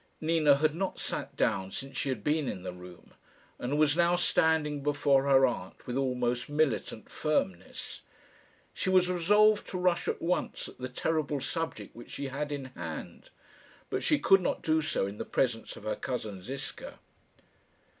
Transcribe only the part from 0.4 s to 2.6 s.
had not sat down since she had been